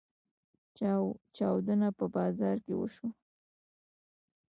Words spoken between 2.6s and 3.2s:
کې وشوه.